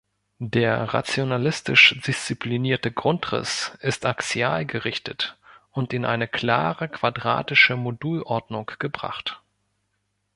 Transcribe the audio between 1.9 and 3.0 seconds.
disziplinierte